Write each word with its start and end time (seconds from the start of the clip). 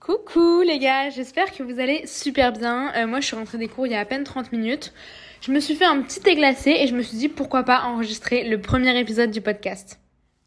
Coucou 0.00 0.62
les 0.62 0.78
gars, 0.78 1.10
j'espère 1.10 1.52
que 1.52 1.62
vous 1.64 1.80
allez 1.80 2.06
super 2.06 2.52
bien. 2.52 2.92
Euh, 2.94 3.06
moi 3.08 3.20
je 3.20 3.26
suis 3.26 3.36
rentrée 3.36 3.58
des 3.58 3.66
cours 3.66 3.86
il 3.86 3.92
y 3.92 3.96
a 3.96 4.00
à 4.00 4.04
peine 4.04 4.22
30 4.22 4.52
minutes. 4.52 4.92
Je 5.40 5.50
me 5.50 5.58
suis 5.58 5.74
fait 5.74 5.84
un 5.84 6.00
petit 6.02 6.20
églacé 6.26 6.70
et 6.70 6.86
je 6.86 6.94
me 6.94 7.02
suis 7.02 7.18
dit 7.18 7.28
pourquoi 7.28 7.64
pas 7.64 7.82
enregistrer 7.82 8.48
le 8.48 8.60
premier 8.60 8.96
épisode 8.98 9.32
du 9.32 9.40
podcast. 9.40 9.98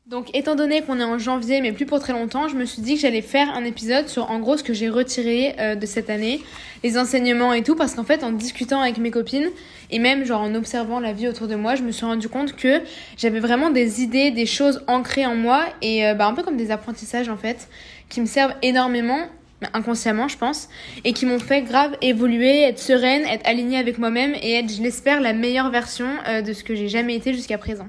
Donc 0.07 0.29
étant 0.33 0.55
donné 0.55 0.81
qu'on 0.81 0.99
est 0.99 1.03
en 1.03 1.17
janvier 1.17 1.59
mais 1.59 1.73
plus 1.73 1.85
pour 1.85 1.99
très 1.99 2.13
longtemps, 2.13 2.47
je 2.47 2.55
me 2.55 2.63
suis 2.63 2.81
dit 2.81 2.95
que 2.95 3.01
j'allais 3.01 3.21
faire 3.21 3.49
un 3.49 3.65
épisode 3.65 4.07
sur 4.07 4.31
en 4.31 4.39
gros 4.39 4.55
ce 4.55 4.63
que 4.63 4.73
j'ai 4.73 4.89
retiré 4.89 5.53
euh, 5.59 5.75
de 5.75 5.85
cette 5.85 6.09
année, 6.09 6.41
les 6.83 6.97
enseignements 6.97 7.53
et 7.53 7.61
tout 7.61 7.75
parce 7.75 7.93
qu'en 7.93 8.05
fait 8.05 8.23
en 8.23 8.31
discutant 8.31 8.79
avec 8.79 8.97
mes 8.97 9.11
copines 9.11 9.49
et 9.89 9.99
même 9.99 10.23
genre 10.23 10.41
en 10.41 10.55
observant 10.55 11.01
la 11.01 11.11
vie 11.11 11.27
autour 11.27 11.47
de 11.47 11.55
moi, 11.55 11.75
je 11.75 11.83
me 11.83 11.91
suis 11.91 12.05
rendu 12.05 12.29
compte 12.29 12.55
que 12.55 12.81
j'avais 13.17 13.41
vraiment 13.41 13.69
des 13.69 14.01
idées, 14.01 14.31
des 14.31 14.45
choses 14.45 14.81
ancrées 14.87 15.25
en 15.25 15.35
moi 15.35 15.65
et 15.81 16.07
euh, 16.07 16.13
bah, 16.13 16.25
un 16.25 16.33
peu 16.33 16.41
comme 16.41 16.57
des 16.57 16.71
apprentissages 16.71 17.27
en 17.27 17.37
fait 17.37 17.67
qui 18.07 18.21
me 18.21 18.25
servent 18.25 18.55
énormément 18.61 19.27
inconsciemment 19.73 20.27
je 20.27 20.37
pense, 20.37 20.69
et 21.03 21.13
qui 21.13 21.25
m'ont 21.25 21.39
fait 21.39 21.61
grave 21.61 21.95
évoluer, 22.01 22.61
être 22.61 22.79
sereine, 22.79 23.23
être 23.23 23.47
alignée 23.47 23.77
avec 23.77 23.97
moi-même 23.97 24.33
et 24.41 24.53
être, 24.53 24.71
je 24.71 24.81
l'espère, 24.81 25.21
la 25.21 25.33
meilleure 25.33 25.69
version 25.69 26.07
euh, 26.27 26.41
de 26.41 26.53
ce 26.53 26.63
que 26.63 26.75
j'ai 26.75 26.87
jamais 26.87 27.15
été 27.15 27.33
jusqu'à 27.33 27.57
présent. 27.57 27.87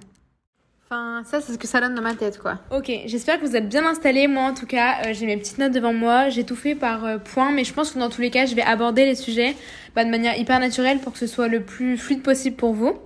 Enfin, 0.92 1.22
ça, 1.24 1.40
c'est 1.40 1.54
ce 1.54 1.58
que 1.58 1.66
ça 1.66 1.80
donne 1.80 1.94
dans 1.94 2.02
ma 2.02 2.14
tête, 2.14 2.38
quoi. 2.38 2.58
Ok, 2.70 2.92
j'espère 3.06 3.40
que 3.40 3.46
vous 3.46 3.56
êtes 3.56 3.66
bien 3.66 3.86
installés. 3.86 4.26
Moi, 4.26 4.42
en 4.42 4.52
tout 4.52 4.66
cas, 4.66 4.96
euh, 5.06 5.14
j'ai 5.14 5.24
mes 5.24 5.38
petites 5.38 5.56
notes 5.56 5.72
devant 5.72 5.94
moi. 5.94 6.28
J'ai 6.28 6.44
tout 6.44 6.54
fait 6.54 6.74
par 6.74 7.06
euh, 7.06 7.16
points, 7.16 7.50
mais 7.50 7.64
je 7.64 7.72
pense 7.72 7.92
que 7.92 7.98
dans 7.98 8.10
tous 8.10 8.20
les 8.20 8.28
cas, 8.28 8.44
je 8.44 8.54
vais 8.54 8.60
aborder 8.60 9.06
les 9.06 9.14
sujets 9.14 9.56
bah, 9.96 10.04
de 10.04 10.10
manière 10.10 10.38
hyper 10.38 10.60
naturelle 10.60 10.98
pour 10.98 11.14
que 11.14 11.18
ce 11.18 11.26
soit 11.26 11.48
le 11.48 11.62
plus 11.62 11.96
fluide 11.96 12.20
possible 12.22 12.56
pour 12.56 12.74
vous. 12.74 12.98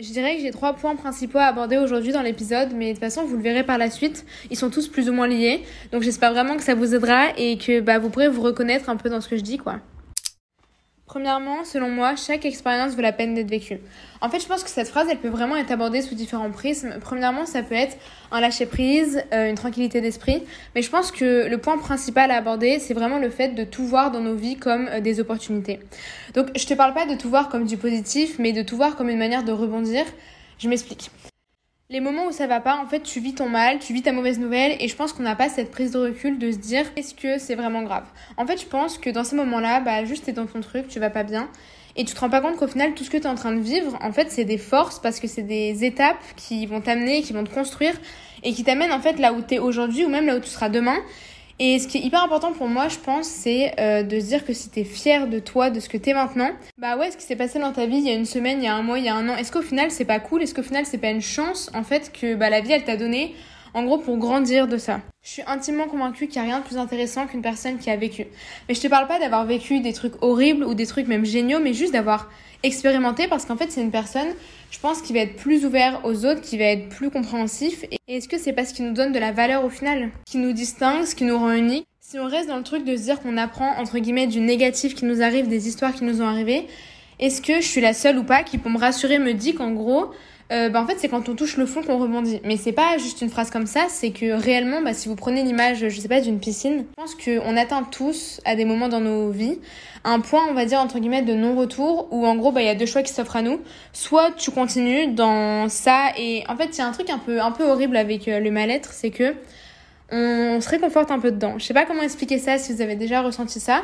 Je 0.00 0.12
dirais 0.12 0.36
que 0.36 0.42
j'ai 0.42 0.52
trois 0.52 0.74
points 0.74 0.94
principaux 0.94 1.38
à 1.38 1.46
aborder 1.46 1.76
aujourd'hui 1.76 2.12
dans 2.12 2.22
l'épisode, 2.22 2.68
mais 2.72 2.90
de 2.90 2.92
toute 2.92 3.00
façon, 3.00 3.24
vous 3.24 3.36
le 3.36 3.42
verrez 3.42 3.64
par 3.64 3.78
la 3.78 3.90
suite. 3.90 4.24
Ils 4.48 4.56
sont 4.56 4.70
tous 4.70 4.86
plus 4.86 5.10
ou 5.10 5.12
moins 5.12 5.26
liés. 5.26 5.64
Donc 5.90 6.02
j'espère 6.02 6.32
vraiment 6.32 6.56
que 6.56 6.62
ça 6.62 6.76
vous 6.76 6.94
aidera 6.94 7.36
et 7.36 7.58
que 7.58 7.80
bah, 7.80 7.98
vous 7.98 8.08
pourrez 8.08 8.28
vous 8.28 8.42
reconnaître 8.42 8.90
un 8.90 8.96
peu 8.96 9.10
dans 9.10 9.20
ce 9.20 9.28
que 9.28 9.36
je 9.36 9.42
dis, 9.42 9.58
quoi. 9.58 9.80
Premièrement, 11.08 11.64
selon 11.64 11.88
moi, 11.88 12.16
chaque 12.16 12.44
expérience 12.44 12.94
vaut 12.94 13.00
la 13.00 13.12
peine 13.12 13.34
d'être 13.34 13.48
vécue. 13.48 13.80
En 14.20 14.28
fait, 14.28 14.40
je 14.40 14.46
pense 14.46 14.62
que 14.62 14.68
cette 14.68 14.88
phrase, 14.88 15.08
elle 15.10 15.16
peut 15.16 15.30
vraiment 15.30 15.56
être 15.56 15.70
abordée 15.70 16.02
sous 16.02 16.14
différents 16.14 16.50
prismes. 16.50 16.98
Premièrement, 17.00 17.46
ça 17.46 17.62
peut 17.62 17.74
être 17.74 17.96
un 18.30 18.40
lâcher-prise, 18.40 19.24
euh, 19.32 19.48
une 19.48 19.54
tranquillité 19.54 20.02
d'esprit. 20.02 20.42
Mais 20.74 20.82
je 20.82 20.90
pense 20.90 21.10
que 21.10 21.48
le 21.48 21.56
point 21.56 21.78
principal 21.78 22.30
à 22.30 22.36
aborder, 22.36 22.78
c'est 22.78 22.92
vraiment 22.92 23.18
le 23.18 23.30
fait 23.30 23.54
de 23.54 23.64
tout 23.64 23.86
voir 23.86 24.10
dans 24.10 24.20
nos 24.20 24.34
vies 24.34 24.56
comme 24.56 24.86
euh, 24.88 25.00
des 25.00 25.18
opportunités. 25.18 25.80
Donc, 26.34 26.48
je 26.54 26.66
te 26.66 26.74
parle 26.74 26.92
pas 26.92 27.06
de 27.06 27.14
tout 27.14 27.30
voir 27.30 27.48
comme 27.48 27.64
du 27.64 27.78
positif, 27.78 28.38
mais 28.38 28.52
de 28.52 28.60
tout 28.60 28.76
voir 28.76 28.94
comme 28.94 29.08
une 29.08 29.18
manière 29.18 29.44
de 29.44 29.52
rebondir. 29.52 30.04
Je 30.58 30.68
m'explique. 30.68 31.10
Les 31.90 32.00
moments 32.00 32.26
où 32.26 32.32
ça 32.32 32.46
va 32.46 32.60
pas, 32.60 32.76
en 32.76 32.86
fait, 32.86 33.00
tu 33.00 33.18
vis 33.18 33.34
ton 33.34 33.48
mal, 33.48 33.78
tu 33.78 33.94
vis 33.94 34.02
ta 34.02 34.12
mauvaise 34.12 34.38
nouvelle, 34.38 34.76
et 34.78 34.88
je 34.88 34.94
pense 34.94 35.14
qu'on 35.14 35.22
n'a 35.22 35.34
pas 35.34 35.48
cette 35.48 35.70
prise 35.70 35.92
de 35.92 35.98
recul 35.98 36.38
de 36.38 36.52
se 36.52 36.58
dire 36.58 36.84
est-ce 36.96 37.14
que 37.14 37.38
c'est 37.38 37.54
vraiment 37.54 37.82
grave? 37.82 38.04
En 38.36 38.46
fait, 38.46 38.60
je 38.60 38.66
pense 38.66 38.98
que 38.98 39.08
dans 39.08 39.24
ces 39.24 39.36
moments-là, 39.36 39.80
bah, 39.80 40.04
juste 40.04 40.26
t'es 40.26 40.32
dans 40.32 40.44
ton 40.44 40.60
truc, 40.60 40.86
tu 40.88 41.00
vas 41.00 41.08
pas 41.08 41.22
bien, 41.22 41.48
et 41.96 42.04
tu 42.04 42.12
te 42.12 42.20
rends 42.20 42.28
pas 42.28 42.42
compte 42.42 42.56
qu'au 42.56 42.66
final, 42.66 42.92
tout 42.92 43.04
ce 43.04 43.08
que 43.08 43.16
tu 43.16 43.22
es 43.22 43.26
en 43.26 43.36
train 43.36 43.52
de 43.52 43.60
vivre, 43.60 43.96
en 44.02 44.12
fait, 44.12 44.30
c'est 44.30 44.44
des 44.44 44.58
forces 44.58 44.98
parce 44.98 45.18
que 45.18 45.26
c'est 45.26 45.44
des 45.44 45.82
étapes 45.86 46.22
qui 46.36 46.66
vont 46.66 46.82
t'amener, 46.82 47.22
qui 47.22 47.32
vont 47.32 47.44
te 47.44 47.54
construire, 47.54 47.94
et 48.42 48.52
qui 48.52 48.64
t'amènent 48.64 48.92
en 48.92 49.00
fait 49.00 49.18
là 49.18 49.32
où 49.32 49.40
t'es 49.40 49.58
aujourd'hui, 49.58 50.04
ou 50.04 50.10
même 50.10 50.26
là 50.26 50.36
où 50.36 50.40
tu 50.40 50.50
seras 50.50 50.68
demain. 50.68 50.98
Et 51.60 51.80
ce 51.80 51.88
qui 51.88 51.98
est 51.98 52.02
hyper 52.02 52.22
important 52.22 52.52
pour 52.52 52.68
moi, 52.68 52.86
je 52.88 52.98
pense, 52.98 53.26
c'est 53.26 53.74
euh, 53.80 54.04
de 54.04 54.20
se 54.20 54.26
dire 54.26 54.44
que 54.44 54.52
si 54.52 54.70
t'es 54.70 54.84
fier 54.84 55.26
de 55.26 55.40
toi, 55.40 55.70
de 55.70 55.80
ce 55.80 55.88
que 55.88 55.96
t'es 55.96 56.12
maintenant, 56.12 56.50
bah 56.78 56.96
ouais, 56.96 57.10
ce 57.10 57.16
qui 57.16 57.24
s'est 57.24 57.36
passé 57.36 57.58
dans 57.58 57.72
ta 57.72 57.86
vie 57.86 57.96
il 57.96 58.06
y 58.06 58.10
a 58.10 58.14
une 58.14 58.26
semaine, 58.26 58.58
il 58.62 58.64
y 58.64 58.68
a 58.68 58.74
un 58.74 58.82
mois, 58.82 58.98
il 59.00 59.04
y 59.04 59.08
a 59.08 59.14
un 59.16 59.28
an, 59.28 59.34
est-ce 59.34 59.50
qu'au 59.50 59.62
final 59.62 59.90
c'est 59.90 60.04
pas 60.04 60.20
cool? 60.20 60.42
Est-ce 60.42 60.54
qu'au 60.54 60.62
final 60.62 60.86
c'est 60.86 60.98
pas 60.98 61.10
une 61.10 61.20
chance 61.20 61.68
en 61.74 61.82
fait 61.82 62.12
que 62.12 62.36
bah, 62.36 62.48
la 62.48 62.60
vie 62.60 62.72
elle 62.72 62.84
t'a 62.84 62.96
donné 62.96 63.34
en 63.74 63.84
gros 63.84 63.98
pour 63.98 64.18
grandir 64.18 64.68
de 64.68 64.78
ça 64.78 65.00
Je 65.22 65.30
suis 65.30 65.42
intimement 65.46 65.86
convaincue 65.86 66.28
qu'il 66.28 66.40
n'y 66.42 66.48
a 66.48 66.50
rien 66.50 66.60
de 66.60 66.64
plus 66.64 66.78
intéressant 66.78 67.26
qu'une 67.26 67.42
personne 67.42 67.78
qui 67.78 67.90
a 67.90 67.96
vécu. 67.96 68.26
Mais 68.68 68.74
je 68.74 68.80
te 68.80 68.88
parle 68.88 69.06
pas 69.06 69.18
d'avoir 69.18 69.44
vécu 69.44 69.80
des 69.80 69.92
trucs 69.92 70.14
horribles 70.22 70.64
ou 70.64 70.74
des 70.74 70.86
trucs 70.86 71.08
même 71.08 71.24
géniaux, 71.24 71.60
mais 71.60 71.74
juste 71.74 71.92
d'avoir 71.92 72.30
expérimenté 72.62 73.28
parce 73.28 73.44
qu'en 73.44 73.56
fait 73.56 73.70
c'est 73.70 73.80
une 73.80 73.92
personne 73.92 74.28
je 74.70 74.78
pense 74.80 75.00
qu'il 75.00 75.16
va 75.16 75.22
être 75.22 75.36
plus 75.36 75.64
ouvert 75.64 76.00
aux 76.04 76.26
autres, 76.26 76.42
qu'il 76.42 76.58
va 76.58 76.66
être 76.66 76.88
plus 76.88 77.10
compréhensif. 77.10 77.84
Et 77.90 77.98
est-ce 78.06 78.28
que 78.28 78.38
c'est 78.38 78.52
parce 78.52 78.72
qu'il 78.72 78.84
nous 78.86 78.92
donne 78.92 79.12
de 79.12 79.18
la 79.18 79.32
valeur 79.32 79.64
au 79.64 79.70
final? 79.70 80.10
Qui 80.26 80.38
nous 80.38 80.52
distingue, 80.52 81.04
ce 81.04 81.14
qui 81.14 81.24
nous 81.24 81.38
rend 81.38 81.52
unique? 81.52 81.86
Si 82.00 82.18
on 82.18 82.26
reste 82.26 82.48
dans 82.48 82.56
le 82.56 82.62
truc 82.62 82.84
de 82.84 82.96
se 82.96 83.02
dire 83.02 83.20
qu'on 83.20 83.36
apprend 83.36 83.76
entre 83.78 83.98
guillemets 83.98 84.26
du 84.26 84.40
négatif 84.40 84.94
qui 84.94 85.04
nous 85.04 85.22
arrive, 85.22 85.48
des 85.48 85.68
histoires 85.68 85.94
qui 85.94 86.04
nous 86.04 86.20
ont 86.22 86.26
arrivé, 86.26 86.66
est-ce 87.18 87.42
que 87.42 87.56
je 87.56 87.66
suis 87.66 87.80
la 87.80 87.94
seule 87.94 88.18
ou 88.18 88.24
pas 88.24 88.42
qui 88.42 88.58
pour 88.58 88.70
me 88.70 88.78
rassurer 88.78 89.18
me 89.18 89.34
dit 89.34 89.54
qu'en 89.54 89.72
gros 89.72 90.10
euh, 90.50 90.70
bah 90.70 90.80
en 90.80 90.86
fait 90.86 90.96
c'est 90.98 91.08
quand 91.08 91.28
on 91.28 91.34
touche 91.34 91.56
le 91.56 91.66
fond 91.66 91.82
qu'on 91.82 91.98
rebondit. 91.98 92.40
Mais 92.44 92.56
c'est 92.56 92.72
pas 92.72 92.96
juste 92.98 93.20
une 93.20 93.28
phrase 93.28 93.50
comme 93.50 93.66
ça, 93.66 93.86
c'est 93.88 94.10
que 94.10 94.32
réellement, 94.32 94.80
bah, 94.82 94.94
si 94.94 95.08
vous 95.08 95.16
prenez 95.16 95.42
l'image, 95.42 95.88
je 95.88 96.00
sais 96.00 96.08
pas, 96.08 96.20
d'une 96.20 96.40
piscine, 96.40 96.86
je 96.88 97.02
pense 97.02 97.14
qu'on 97.14 97.56
atteint 97.56 97.82
tous 97.82 98.40
à 98.44 98.56
des 98.56 98.64
moments 98.64 98.88
dans 98.88 99.00
nos 99.00 99.30
vies 99.30 99.58
un 100.04 100.20
point, 100.20 100.46
on 100.48 100.54
va 100.54 100.64
dire 100.64 100.78
entre 100.78 100.98
guillemets, 100.98 101.22
de 101.22 101.34
non-retour 101.34 102.08
où 102.10 102.26
en 102.26 102.36
gros 102.36 102.52
bah 102.52 102.62
il 102.62 102.66
y 102.66 102.70
a 102.70 102.74
deux 102.74 102.86
choix 102.86 103.02
qui 103.02 103.12
s'offrent 103.12 103.36
à 103.36 103.42
nous. 103.42 103.60
Soit 103.92 104.32
tu 104.32 104.50
continues 104.50 105.08
dans 105.08 105.68
ça 105.68 106.12
et 106.16 106.44
en 106.48 106.56
fait 106.56 106.66
il 106.66 106.78
y 106.78 106.80
a 106.80 106.86
un 106.86 106.92
truc 106.92 107.10
un 107.10 107.18
peu 107.18 107.40
un 107.40 107.50
peu 107.50 107.64
horrible 107.64 107.96
avec 107.96 108.28
euh, 108.28 108.40
le 108.40 108.50
mal-être, 108.50 108.92
c'est 108.92 109.10
que 109.10 109.34
on 110.10 110.60
se 110.62 110.68
réconforte 110.70 111.10
un 111.10 111.18
peu 111.18 111.30
dedans. 111.30 111.58
Je 111.58 111.64
sais 111.64 111.74
pas 111.74 111.84
comment 111.84 112.02
expliquer 112.02 112.38
ça 112.38 112.56
si 112.56 112.72
vous 112.72 112.80
avez 112.80 112.96
déjà 112.96 113.20
ressenti 113.20 113.60
ça. 113.60 113.82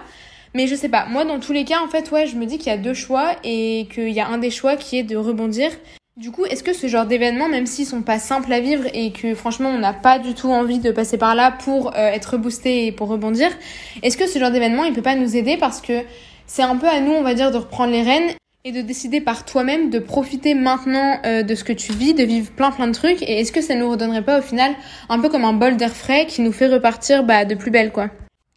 Mais 0.54 0.68
je 0.68 0.74
sais 0.74 0.88
pas, 0.88 1.04
moi 1.06 1.24
dans 1.24 1.40
tous 1.40 1.52
les 1.52 1.64
cas, 1.64 1.80
en 1.84 1.88
fait, 1.88 2.10
ouais, 2.12 2.26
je 2.26 2.36
me 2.36 2.46
dis 2.46 2.58
qu'il 2.58 2.68
y 2.68 2.70
a 2.70 2.78
deux 2.78 2.94
choix 2.94 3.32
et 3.42 3.88
qu'il 3.92 4.10
y 4.10 4.20
a 4.20 4.28
un 4.28 4.38
des 4.38 4.50
choix 4.50 4.76
qui 4.76 4.96
est 4.96 5.02
de 5.02 5.16
rebondir 5.16 5.70
du 6.16 6.30
coup, 6.30 6.44
est-ce 6.44 6.62
que 6.62 6.72
ce 6.72 6.86
genre 6.86 7.06
d'événements, 7.06 7.48
même 7.48 7.66
s'ils 7.66 7.86
sont 7.86 8.02
pas 8.02 8.20
simples 8.20 8.52
à 8.52 8.60
vivre 8.60 8.84
et 8.94 9.10
que 9.10 9.34
franchement 9.34 9.70
on 9.70 9.78
n'a 9.78 9.92
pas 9.92 10.20
du 10.20 10.34
tout 10.34 10.48
envie 10.48 10.78
de 10.78 10.92
passer 10.92 11.18
par 11.18 11.34
là 11.34 11.50
pour 11.50 11.88
euh, 11.96 12.06
être 12.06 12.36
boosté 12.36 12.86
et 12.86 12.92
pour 12.92 13.08
rebondir, 13.08 13.50
est-ce 14.02 14.16
que 14.16 14.28
ce 14.28 14.38
genre 14.38 14.52
d'événement 14.52 14.84
il 14.84 14.92
peut 14.92 15.02
pas 15.02 15.16
nous 15.16 15.36
aider 15.36 15.56
parce 15.56 15.80
que 15.80 16.02
c'est 16.46 16.62
un 16.62 16.76
peu 16.76 16.86
à 16.86 17.00
nous, 17.00 17.10
on 17.10 17.22
va 17.22 17.34
dire, 17.34 17.50
de 17.50 17.56
reprendre 17.56 17.90
les 17.90 18.02
rênes 18.02 18.30
et 18.64 18.70
de 18.70 18.80
décider 18.80 19.20
par 19.20 19.44
toi-même 19.44 19.90
de 19.90 19.98
profiter 19.98 20.54
maintenant 20.54 21.18
euh, 21.26 21.42
de 21.42 21.54
ce 21.56 21.64
que 21.64 21.72
tu 21.72 21.92
vis, 21.92 22.14
de 22.14 22.22
vivre 22.22 22.52
plein 22.52 22.70
plein 22.70 22.86
de 22.86 22.94
trucs 22.94 23.20
et 23.22 23.40
est-ce 23.40 23.50
que 23.50 23.60
ça 23.60 23.74
nous 23.74 23.90
redonnerait 23.90 24.24
pas 24.24 24.38
au 24.38 24.42
final 24.42 24.72
un 25.08 25.18
peu 25.18 25.28
comme 25.28 25.44
un 25.44 25.52
bol 25.52 25.76
d'air 25.76 25.96
frais 25.96 26.26
qui 26.26 26.42
nous 26.42 26.52
fait 26.52 26.68
repartir 26.68 27.24
bah, 27.24 27.44
de 27.44 27.56
plus 27.56 27.72
belle 27.72 27.90
quoi. 27.90 28.10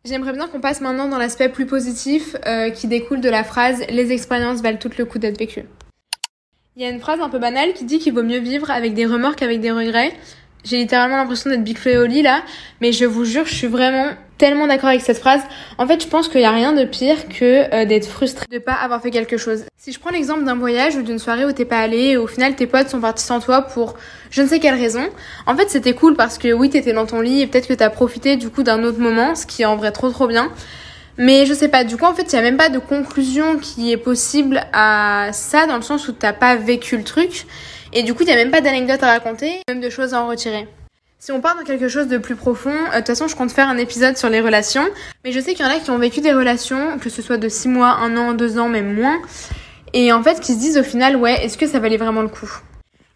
J'aimerais 0.06 0.34
bien 0.34 0.47
qu'on 0.47 0.62
passe 0.62 0.79
maintenant 0.79 1.09
dans 1.09 1.18
l'aspect 1.18 1.50
plus 1.50 1.66
positif 1.66 2.35
euh, 2.45 2.69
qui 2.69 2.88
découle 2.88 3.19
de 3.19 3.29
la 3.29 3.44
phrase 3.44 3.81
les 3.89 4.12
expériences 4.12 4.62
valent 4.62 4.78
tout 4.78 4.91
le 4.95 5.06
coup 5.06 5.18
d'être 5.18 5.39
vécues. 5.39 5.66
Il 6.79 6.83
y 6.83 6.85
a 6.85 6.89
une 6.89 6.99
phrase 6.99 7.19
un 7.21 7.29
peu 7.29 7.39
banale 7.39 7.73
qui 7.73 7.85
dit 7.85 7.97
qu'il 7.97 8.13
vaut 8.13 8.21
mieux 8.21 8.38
vivre 8.38 8.69
avec 8.69 8.93
des 8.93 9.07
remords 9.07 9.35
qu'avec 9.35 9.59
des 9.59 9.71
regrets. 9.71 10.13
J'ai 10.63 10.77
littéralement 10.77 11.17
l'impression 11.17 11.49
d'être 11.49 11.63
Big 11.63 11.75
au 11.88 12.05
lit 12.05 12.21
là, 12.21 12.43
mais 12.81 12.91
je 12.91 13.05
vous 13.05 13.25
jure, 13.25 13.47
je 13.47 13.55
suis 13.55 13.65
vraiment 13.65 14.11
tellement 14.38 14.67
d'accord 14.67 14.89
avec 14.89 15.01
cette 15.01 15.17
phrase. 15.17 15.41
En 15.79 15.88
fait, 15.88 16.03
je 16.03 16.07
pense 16.07 16.27
qu'il 16.27 16.39
n'y 16.39 16.45
a 16.45 16.51
rien 16.51 16.73
de 16.73 16.83
pire 16.83 17.29
que 17.29 17.73
euh, 17.73 17.85
d'être 17.85 18.05
frustré 18.07 18.45
de 18.51 18.59
pas 18.59 18.73
avoir 18.73 19.01
fait 19.01 19.09
quelque 19.09 19.38
chose. 19.38 19.63
Si 19.75 19.91
je 19.91 19.99
prends 19.99 20.11
l'exemple 20.11 20.43
d'un 20.43 20.53
voyage 20.53 20.95
ou 20.97 21.01
d'une 21.01 21.17
soirée 21.17 21.45
où 21.45 21.51
t'es 21.51 21.65
pas 21.65 21.79
allé 21.79 22.09
et 22.09 22.17
au 22.17 22.27
final 22.27 22.55
tes 22.55 22.67
potes 22.67 22.89
sont 22.89 23.01
partis 23.01 23.23
sans 23.23 23.39
toi 23.39 23.63
pour 23.63 23.95
je 24.29 24.44
ne 24.44 24.47
sais 24.47 24.59
quelle 24.59 24.75
raison, 24.75 25.09
en 25.47 25.55
fait 25.55 25.71
c'était 25.71 25.94
cool 25.94 26.15
parce 26.15 26.38
que 26.38 26.53
oui 26.53 26.69
t'étais 26.69 26.94
dans 26.94 27.07
ton 27.07 27.21
lit 27.21 27.41
et 27.41 27.47
peut-être 27.47 27.67
que 27.67 27.73
t'as 27.73 27.89
profité 27.89 28.38
du 28.38 28.51
coup 28.51 28.61
d'un 28.61 28.83
autre 28.83 28.99
moment, 28.99 29.33
ce 29.33 29.47
qui 29.47 29.63
est 29.63 29.65
en 29.65 29.77
vrai 29.77 29.91
trop 29.91 30.11
trop 30.11 30.27
bien. 30.27 30.51
Mais 31.17 31.47
je 31.47 31.53
sais 31.53 31.67
pas, 31.67 31.83
du 31.83 31.97
coup 31.97 32.05
en 32.05 32.13
fait 32.13 32.31
il 32.31 32.35
y 32.35 32.39
a 32.39 32.41
même 32.41 32.57
pas 32.57 32.69
de 32.69 32.78
conclusion 32.78 33.57
qui 33.57 33.91
est 33.91 33.97
possible 33.97 34.63
à 34.72 35.29
ça 35.33 35.66
dans 35.66 35.75
le 35.75 35.81
sens 35.81 36.07
où 36.07 36.11
t'as 36.11 36.33
pas 36.33 36.55
vécu 36.55 36.95
le 36.95 37.03
truc. 37.03 37.47
Et 37.94 38.03
du 38.03 38.13
coup 38.13 38.23
il 38.23 38.29
y 38.29 38.31
a 38.31 38.35
même 38.35 38.51
pas 38.51 38.61
d'anecdote 38.61 39.01
à 39.01 39.07
raconter, 39.07 39.61
même 39.67 39.81
de 39.81 39.89
choses 39.89 40.13
à 40.13 40.22
en 40.22 40.27
retirer. 40.27 40.67
Si 41.19 41.31
on 41.31 41.41
part 41.41 41.56
dans 41.56 41.63
quelque 41.63 41.88
chose 41.88 42.07
de 42.07 42.19
plus 42.19 42.35
profond, 42.35 42.69
euh, 42.69 42.91
de 42.91 42.97
toute 42.97 43.07
façon 43.07 43.27
je 43.27 43.35
compte 43.35 43.51
faire 43.51 43.67
un 43.67 43.77
épisode 43.77 44.16
sur 44.16 44.29
les 44.29 44.39
relations, 44.39 44.85
mais 45.25 45.31
je 45.31 45.39
sais 45.39 45.56
qu'il 45.56 45.66
y 45.66 45.67
en 45.67 45.72
a 45.72 45.79
qui 45.79 45.89
ont 45.89 45.97
vécu 45.97 46.22
des 46.22 46.33
relations, 46.33 47.00
que 47.00 47.09
ce 47.09 47.23
soit 47.23 47.38
de 47.38 47.50
6 47.50 47.69
mois, 47.69 47.97
1 48.01 48.16
an, 48.17 48.33
2 48.33 48.59
ans, 48.59 48.69
même 48.69 48.94
moins, 48.94 49.17
et 49.94 50.11
en 50.11 50.22
fait 50.22 50.39
qui 50.39 50.53
se 50.53 50.59
disent 50.59 50.77
au 50.77 50.83
final 50.83 51.16
ouais 51.16 51.44
est-ce 51.44 51.57
que 51.57 51.66
ça 51.66 51.79
valait 51.79 51.97
vraiment 51.97 52.22
le 52.22 52.27
coup? 52.27 52.59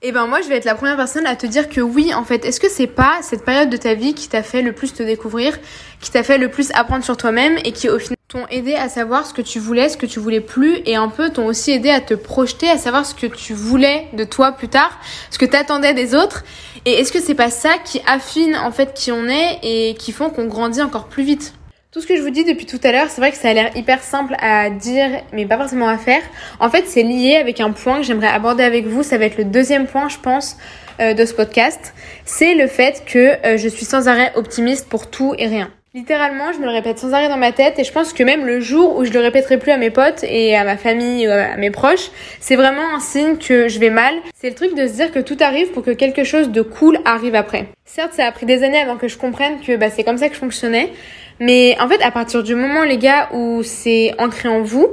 Eh 0.03 0.11
ben 0.11 0.25
moi 0.25 0.41
je 0.41 0.49
vais 0.49 0.57
être 0.57 0.65
la 0.65 0.73
première 0.73 0.97
personne 0.97 1.27
à 1.27 1.35
te 1.35 1.45
dire 1.45 1.69
que 1.69 1.79
oui 1.79 2.13
en 2.13 2.23
fait. 2.23 2.43
Est-ce 2.43 2.59
que 2.59 2.69
c'est 2.69 2.87
pas 2.87 3.19
cette 3.21 3.45
période 3.45 3.69
de 3.69 3.77
ta 3.77 3.93
vie 3.93 4.15
qui 4.15 4.27
t'a 4.27 4.41
fait 4.41 4.63
le 4.63 4.73
plus 4.73 4.93
te 4.93 5.03
découvrir, 5.03 5.59
qui 5.99 6.09
t'a 6.09 6.23
fait 6.23 6.39
le 6.39 6.49
plus 6.49 6.71
apprendre 6.73 7.03
sur 7.03 7.17
toi-même 7.17 7.57
et 7.63 7.71
qui 7.71 7.87
au 7.87 7.99
final 7.99 8.17
t'ont 8.27 8.47
aidé 8.49 8.73
à 8.73 8.89
savoir 8.89 9.27
ce 9.27 9.33
que 9.33 9.43
tu 9.43 9.59
voulais, 9.59 9.89
ce 9.89 9.97
que 9.97 10.07
tu 10.07 10.19
voulais 10.19 10.41
plus 10.41 10.79
et 10.85 10.95
un 10.95 11.07
peu 11.07 11.29
t'ont 11.29 11.45
aussi 11.45 11.71
aidé 11.71 11.91
à 11.91 12.01
te 12.01 12.15
projeter, 12.15 12.67
à 12.67 12.79
savoir 12.79 13.05
ce 13.05 13.13
que 13.13 13.27
tu 13.27 13.53
voulais 13.53 14.07
de 14.13 14.23
toi 14.23 14.53
plus 14.53 14.69
tard, 14.69 14.99
ce 15.29 15.37
que 15.37 15.45
t'attendais 15.45 15.93
des 15.93 16.15
autres? 16.15 16.43
Et 16.85 16.93
est-ce 16.93 17.11
que 17.11 17.19
c'est 17.19 17.35
pas 17.35 17.51
ça 17.51 17.77
qui 17.85 18.01
affine 18.07 18.55
en 18.55 18.71
fait 18.71 18.95
qui 18.95 19.11
on 19.11 19.27
est 19.27 19.59
et 19.61 19.93
qui 19.93 20.13
font 20.13 20.31
qu'on 20.31 20.47
grandit 20.47 20.81
encore 20.81 21.09
plus 21.09 21.23
vite? 21.23 21.53
Tout 21.91 21.99
ce 21.99 22.07
que 22.07 22.15
je 22.15 22.21
vous 22.21 22.29
dis 22.29 22.45
depuis 22.45 22.65
tout 22.65 22.79
à 22.85 22.93
l'heure, 22.93 23.07
c'est 23.09 23.19
vrai 23.19 23.31
que 23.31 23.37
ça 23.37 23.49
a 23.49 23.53
l'air 23.53 23.75
hyper 23.75 24.01
simple 24.01 24.33
à 24.39 24.69
dire, 24.69 25.09
mais 25.33 25.45
pas 25.45 25.57
forcément 25.57 25.89
à 25.89 25.97
faire. 25.97 26.21
En 26.61 26.69
fait, 26.69 26.85
c'est 26.87 27.03
lié 27.03 27.35
avec 27.35 27.59
un 27.59 27.71
point 27.71 27.97
que 27.97 28.03
j'aimerais 28.03 28.29
aborder 28.29 28.63
avec 28.63 28.85
vous. 28.85 29.03
Ça 29.03 29.17
va 29.17 29.25
être 29.25 29.37
le 29.37 29.43
deuxième 29.43 29.87
point, 29.87 30.07
je 30.07 30.17
pense, 30.17 30.55
euh, 31.01 31.13
de 31.13 31.25
ce 31.25 31.33
podcast. 31.33 31.93
C'est 32.23 32.55
le 32.55 32.67
fait 32.67 33.03
que 33.05 33.45
euh, 33.45 33.57
je 33.57 33.67
suis 33.67 33.83
sans 33.83 34.07
arrêt 34.07 34.31
optimiste 34.35 34.87
pour 34.87 35.09
tout 35.09 35.35
et 35.37 35.47
rien. 35.47 35.69
Littéralement, 35.93 36.53
je 36.53 36.59
me 36.59 36.65
le 36.65 36.71
répète 36.71 36.97
sans 36.97 37.11
arrêt 37.11 37.27
dans 37.27 37.35
ma 37.35 37.51
tête 37.51 37.77
et 37.77 37.83
je 37.83 37.91
pense 37.91 38.13
que 38.13 38.23
même 38.23 38.45
le 38.45 38.61
jour 38.61 38.95
où 38.95 39.03
je 39.03 39.11
le 39.11 39.19
répéterai 39.19 39.57
plus 39.57 39.73
à 39.73 39.77
mes 39.77 39.89
potes 39.89 40.23
et 40.23 40.55
à 40.55 40.63
ma 40.63 40.77
famille, 40.77 41.27
à 41.27 41.57
mes 41.57 41.71
proches, 41.71 42.09
c'est 42.39 42.55
vraiment 42.55 42.95
un 42.95 43.01
signe 43.01 43.35
que 43.35 43.67
je 43.67 43.79
vais 43.79 43.89
mal. 43.89 44.13
C'est 44.33 44.47
le 44.47 44.55
truc 44.55 44.73
de 44.73 44.87
se 44.87 44.93
dire 44.93 45.11
que 45.11 45.19
tout 45.19 45.35
arrive 45.41 45.71
pour 45.71 45.83
que 45.83 45.91
quelque 45.91 46.23
chose 46.23 46.51
de 46.51 46.61
cool 46.61 46.99
arrive 47.03 47.35
après. 47.35 47.67
Certes, 47.83 48.13
ça 48.13 48.25
a 48.25 48.31
pris 48.31 48.45
des 48.45 48.63
années 48.63 48.79
avant 48.79 48.95
que 48.95 49.09
je 49.09 49.17
comprenne 49.17 49.59
que 49.59 49.75
bah, 49.75 49.89
c'est 49.89 50.05
comme 50.05 50.17
ça 50.17 50.29
que 50.29 50.35
je 50.35 50.39
fonctionnais, 50.39 50.93
mais 51.41 51.75
en 51.81 51.89
fait, 51.89 52.01
à 52.03 52.11
partir 52.11 52.43
du 52.43 52.53
moment, 52.53 52.83
les 52.83 52.99
gars, 52.99 53.29
où 53.33 53.63
c'est 53.63 54.13
ancré 54.19 54.47
en 54.47 54.61
vous, 54.61 54.87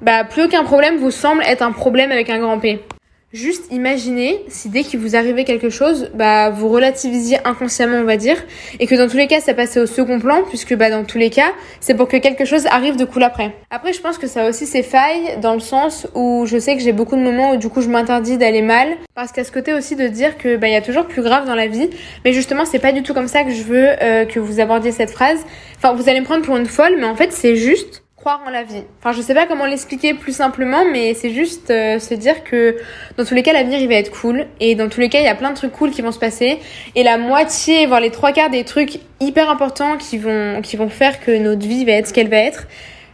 bah 0.00 0.22
plus 0.22 0.44
aucun 0.44 0.62
problème 0.62 0.96
vous 0.96 1.10
semble 1.10 1.42
être 1.42 1.60
un 1.60 1.72
problème 1.72 2.12
avec 2.12 2.30
un 2.30 2.38
grand 2.38 2.60
P. 2.60 2.78
Juste 3.34 3.70
imaginez 3.70 4.42
si 4.48 4.70
dès 4.70 4.84
qu'il 4.84 5.00
vous 5.00 5.14
arrivait 5.14 5.44
quelque 5.44 5.68
chose, 5.68 6.10
bah 6.14 6.48
vous 6.48 6.70
relativisiez 6.70 7.36
inconsciemment 7.44 7.98
on 7.98 8.04
va 8.04 8.16
dire, 8.16 8.42
et 8.80 8.86
que 8.86 8.94
dans 8.94 9.06
tous 9.06 9.18
les 9.18 9.26
cas 9.26 9.40
ça 9.40 9.52
passait 9.52 9.80
au 9.80 9.84
second 9.84 10.18
plan, 10.18 10.44
puisque 10.48 10.74
bah 10.74 10.88
dans 10.88 11.04
tous 11.04 11.18
les 11.18 11.28
cas 11.28 11.52
c'est 11.78 11.94
pour 11.94 12.08
que 12.08 12.16
quelque 12.16 12.46
chose 12.46 12.64
arrive 12.68 12.96
de 12.96 13.04
cool 13.04 13.22
après. 13.22 13.54
Après 13.68 13.92
je 13.92 14.00
pense 14.00 14.16
que 14.16 14.26
ça 14.26 14.46
a 14.46 14.48
aussi 14.48 14.64
ses 14.64 14.82
failles 14.82 15.38
dans 15.42 15.52
le 15.52 15.60
sens 15.60 16.06
où 16.14 16.46
je 16.46 16.58
sais 16.58 16.74
que 16.74 16.82
j'ai 16.82 16.92
beaucoup 16.92 17.16
de 17.16 17.20
moments 17.20 17.50
où 17.50 17.56
du 17.58 17.68
coup 17.68 17.82
je 17.82 17.90
m'interdis 17.90 18.38
d'aller 18.38 18.62
mal, 18.62 18.88
parce 19.14 19.30
qu'à 19.30 19.44
ce 19.44 19.52
côté 19.52 19.74
aussi 19.74 19.94
de 19.94 20.08
dire 20.08 20.38
que 20.38 20.56
bah 20.56 20.68
il 20.68 20.72
y 20.72 20.76
a 20.76 20.80
toujours 20.80 21.04
plus 21.04 21.20
grave 21.20 21.46
dans 21.46 21.54
la 21.54 21.66
vie, 21.66 21.90
mais 22.24 22.32
justement 22.32 22.64
c'est 22.64 22.78
pas 22.78 22.92
du 22.92 23.02
tout 23.02 23.12
comme 23.12 23.28
ça 23.28 23.44
que 23.44 23.50
je 23.50 23.62
veux 23.62 23.88
euh, 24.02 24.24
que 24.24 24.40
vous 24.40 24.58
abordiez 24.58 24.90
cette 24.90 25.10
phrase. 25.10 25.44
Enfin 25.76 25.92
vous 25.92 26.08
allez 26.08 26.20
me 26.20 26.24
prendre 26.24 26.46
pour 26.46 26.56
une 26.56 26.64
folle, 26.64 26.94
mais 26.98 27.04
en 27.04 27.14
fait 27.14 27.30
c'est 27.34 27.56
juste 27.56 28.04
croire 28.18 28.40
en 28.44 28.50
la 28.50 28.64
vie. 28.64 28.82
Enfin, 28.98 29.12
je 29.12 29.22
sais 29.22 29.34
pas 29.34 29.46
comment 29.46 29.64
l'expliquer 29.64 30.12
plus 30.12 30.32
simplement, 30.32 30.84
mais 30.92 31.14
c'est 31.14 31.30
juste 31.30 31.70
euh, 31.70 32.00
se 32.00 32.14
dire 32.14 32.42
que 32.42 32.76
dans 33.16 33.24
tous 33.24 33.34
les 33.34 33.42
cas, 33.42 33.52
l'avenir 33.52 33.78
il 33.78 33.88
va 33.88 33.94
être 33.94 34.10
cool. 34.10 34.46
Et 34.58 34.74
dans 34.74 34.88
tous 34.88 35.00
les 35.00 35.08
cas, 35.08 35.20
il 35.20 35.24
y 35.24 35.28
a 35.28 35.34
plein 35.36 35.50
de 35.50 35.56
trucs 35.56 35.72
cool 35.72 35.90
qui 35.92 36.02
vont 36.02 36.12
se 36.12 36.18
passer. 36.18 36.58
Et 36.96 37.04
la 37.04 37.16
moitié, 37.16 37.86
voire 37.86 38.00
les 38.00 38.10
trois 38.10 38.32
quarts 38.32 38.50
des 38.50 38.64
trucs 38.64 38.98
hyper 39.20 39.48
importants 39.48 39.96
qui 39.96 40.18
vont, 40.18 40.60
qui 40.62 40.76
vont 40.76 40.88
faire 40.88 41.20
que 41.20 41.36
notre 41.38 41.66
vie 41.66 41.84
va 41.84 41.92
être 41.92 42.08
ce 42.08 42.12
qu'elle 42.12 42.28
va 42.28 42.38
être, 42.38 42.66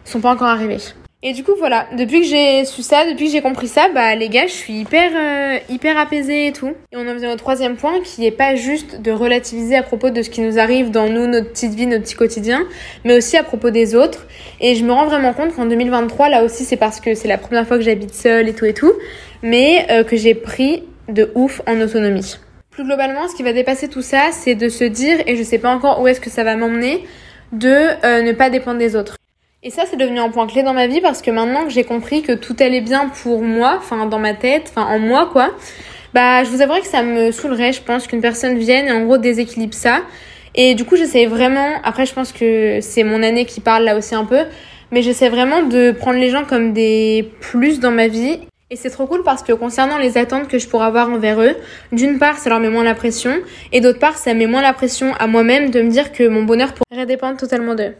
sont 0.04 0.20
pas 0.20 0.30
encore 0.30 0.48
arrivés. 0.48 0.78
Et 1.26 1.32
du 1.32 1.42
coup, 1.42 1.54
voilà, 1.56 1.86
depuis 1.96 2.20
que 2.20 2.26
j'ai 2.26 2.66
su 2.66 2.82
ça, 2.82 3.06
depuis 3.10 3.26
que 3.28 3.32
j'ai 3.32 3.40
compris 3.40 3.66
ça, 3.66 3.88
bah 3.94 4.14
les 4.14 4.28
gars, 4.28 4.46
je 4.46 4.52
suis 4.52 4.74
hyper 4.74 5.10
euh, 5.16 5.58
hyper 5.70 5.96
apaisée 5.96 6.48
et 6.48 6.52
tout. 6.52 6.74
Et 6.92 6.98
on 6.98 7.08
en 7.08 7.14
vient 7.14 7.32
au 7.32 7.36
troisième 7.36 7.76
point 7.76 8.00
qui 8.02 8.26
est 8.26 8.30
pas 8.30 8.56
juste 8.56 9.00
de 9.00 9.10
relativiser 9.10 9.74
à 9.74 9.82
propos 9.82 10.10
de 10.10 10.20
ce 10.20 10.28
qui 10.28 10.42
nous 10.42 10.58
arrive 10.58 10.90
dans 10.90 11.08
nous, 11.08 11.26
notre 11.26 11.48
petite 11.48 11.72
vie, 11.72 11.86
notre 11.86 12.04
petit 12.04 12.14
quotidien, 12.14 12.66
mais 13.04 13.16
aussi 13.16 13.38
à 13.38 13.42
propos 13.42 13.70
des 13.70 13.94
autres. 13.94 14.26
Et 14.60 14.74
je 14.74 14.84
me 14.84 14.92
rends 14.92 15.06
vraiment 15.06 15.32
compte 15.32 15.56
qu'en 15.56 15.64
2023, 15.64 16.28
là 16.28 16.44
aussi, 16.44 16.66
c'est 16.66 16.76
parce 16.76 17.00
que 17.00 17.14
c'est 17.14 17.28
la 17.28 17.38
première 17.38 17.66
fois 17.66 17.78
que 17.78 17.84
j'habite 17.84 18.12
seule 18.12 18.46
et 18.46 18.52
tout 18.52 18.66
et 18.66 18.74
tout, 18.74 18.92
mais 19.42 19.86
euh, 19.90 20.04
que 20.04 20.18
j'ai 20.18 20.34
pris 20.34 20.82
de 21.08 21.32
ouf 21.34 21.62
en 21.66 21.80
autonomie. 21.80 22.36
Plus 22.70 22.84
globalement, 22.84 23.28
ce 23.28 23.34
qui 23.34 23.42
va 23.42 23.54
dépasser 23.54 23.88
tout 23.88 24.02
ça, 24.02 24.28
c'est 24.30 24.56
de 24.56 24.68
se 24.68 24.84
dire, 24.84 25.16
et 25.26 25.36
je 25.36 25.42
sais 25.42 25.58
pas 25.58 25.74
encore 25.74 26.02
où 26.02 26.06
est-ce 26.06 26.20
que 26.20 26.28
ça 26.28 26.44
va 26.44 26.54
m'emmener, 26.54 27.02
de 27.52 27.68
euh, 28.04 28.20
ne 28.20 28.32
pas 28.32 28.50
dépendre 28.50 28.78
des 28.78 28.94
autres. 28.94 29.16
Et 29.66 29.70
ça, 29.70 29.84
c'est 29.88 29.96
devenu 29.96 30.19
un 30.19 30.28
point 30.28 30.46
clé 30.46 30.62
dans 30.62 30.75
ma 30.75 30.87
vie 30.87 31.00
parce 31.00 31.22
que 31.22 31.31
maintenant 31.31 31.64
que 31.64 31.70
j'ai 31.70 31.84
compris 31.84 32.20
que 32.20 32.32
tout 32.32 32.55
allait 32.61 32.82
bien 32.82 33.08
pour 33.08 33.40
moi, 33.40 33.76
enfin 33.78 34.05
dans 34.05 34.19
ma 34.19 34.34
tête, 34.34 34.64
enfin 34.69 34.82
en 34.82 34.99
moi 34.99 35.31
quoi, 35.32 35.55
bah 36.12 36.44
je 36.44 36.50
vous 36.50 36.61
avouerai 36.61 36.82
que 36.82 36.87
ça 36.87 37.02
me 37.02 37.32
saoulerait, 37.32 37.72
je 37.72 37.81
pense, 37.81 38.06
qu'une 38.06 38.20
personne 38.20 38.58
vienne 38.58 38.88
et 38.88 38.93
en 38.93 39.06
gros 39.06 39.16
déséquilibre 39.16 39.72
ça. 39.72 40.02
Et 40.55 40.75
du 40.75 40.84
coup, 40.84 40.96
j'essaie 40.96 41.25
vraiment, 41.25 41.81
après 41.82 42.05
je 42.05 42.12
pense 42.12 42.31
que 42.31 42.81
c'est 42.82 43.05
mon 43.05 43.22
année 43.22 43.46
qui 43.46 43.62
parle 43.62 43.84
là 43.84 43.96
aussi 43.96 44.14
un 44.14 44.26
peu, 44.26 44.40
mais 44.90 45.00
j'essaie 45.00 45.31
vraiment 45.31 45.62
de 45.62 45.93
prendre 45.93 46.19
les 46.19 46.28
gens 46.28 46.44
comme 46.44 46.75
des 46.75 47.32
plus 47.40 47.81
dans 47.81 47.90
ma 47.90 48.08
vie. 48.08 48.40
Et 48.69 48.76
c'est 48.76 48.90
trop 48.90 49.06
cool 49.06 49.22
parce 49.22 49.43
que 49.43 49.55
concernant 49.55 49.96
les 49.96 50.19
attentes 50.19 50.46
que 50.46 50.58
je 50.58 50.69
pourrais 50.69 50.87
avoir 50.87 51.08
envers 51.08 51.40
eux, 51.40 51.56
d'une 51.90 52.19
part 52.19 52.37
ça 52.37 52.50
leur 52.50 52.60
met 52.60 52.69
moins 52.69 52.84
la 52.84 52.94
pression, 52.94 53.32
et 53.72 53.81
d'autre 53.81 53.99
part 53.99 54.19
ça 54.19 54.34
met 54.34 54.46
moins 54.46 54.60
la 54.60 54.75
pression 54.75 55.14
à 55.19 55.26
moi-même 55.26 55.70
de 55.70 55.81
me 55.81 55.88
dire 55.88 56.12
que 56.12 56.28
mon 56.28 56.43
bonheur 56.43 56.75
pourrait 56.75 57.06
dépendre 57.06 57.38
totalement 57.38 57.75
d'eux. 57.75 57.94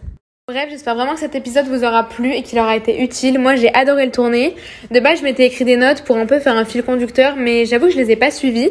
Bref, 0.47 0.67
j'espère 0.69 0.95
vraiment 0.95 1.15
que 1.15 1.21
cet 1.21 1.35
épisode 1.35 1.65
vous 1.69 1.85
aura 1.85 2.07
plu 2.07 2.35
et 2.35 2.43
qu'il 2.43 2.59
aura 2.59 2.77
été 2.77 3.03
utile. 3.03 3.39
Moi, 3.39 3.55
j'ai 3.55 3.73
adoré 3.73 4.05
le 4.05 4.13
tourner. 4.13 4.55
De 4.91 5.01
base, 5.01 5.21
je 5.21 5.25
m'étais 5.25 5.47
écrit 5.47 5.65
des 5.65 5.79
notes 5.79 6.03
pour 6.03 6.19
un 6.19 6.27
peu 6.27 6.39
faire 6.39 6.55
un 6.55 6.67
fil 6.67 6.83
conducteur, 6.83 7.37
mais 7.37 7.65
j'avoue 7.65 7.87
que 7.87 7.93
je 7.93 7.97
les 7.97 8.11
ai 8.11 8.17
pas 8.17 8.31
suivies. 8.31 8.69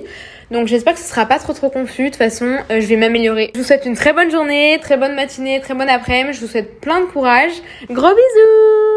Donc 0.51 0.67
j'espère 0.67 0.93
que 0.93 0.99
ce 0.99 1.09
sera 1.09 1.25
pas 1.25 1.39
trop 1.39 1.53
trop 1.53 1.71
confus. 1.71 2.03
De 2.03 2.07
toute 2.09 2.17
façon, 2.17 2.59
euh, 2.69 2.79
je 2.79 2.85
vais 2.85 2.95
m'améliorer. 2.95 3.49
Je 3.55 3.59
vous 3.59 3.65
souhaite 3.65 3.87
une 3.87 3.95
très 3.95 4.13
bonne 4.13 4.29
journée, 4.29 4.77
très 4.83 4.97
bonne 4.97 5.15
matinée, 5.15 5.61
très 5.61 5.73
bonne 5.73 5.89
après-midi. 5.89 6.37
Je 6.37 6.45
vous 6.45 6.51
souhaite 6.51 6.79
plein 6.79 7.01
de 7.01 7.05
courage. 7.05 7.53
Gros 7.89 8.09
bisous 8.09 8.92